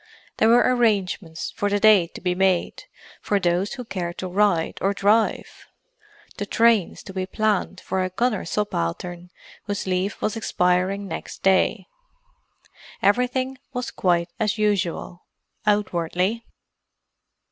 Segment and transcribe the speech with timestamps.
[0.37, 2.85] There were arrangements for the day to be made
[3.21, 5.67] for those who cared to ride or drive:
[6.37, 9.29] the trains to be planned for a gunner subaltern
[9.65, 11.85] whose leave was expiring next day.
[13.03, 15.21] Everything was quite as usual,
[15.67, 16.47] outwardly.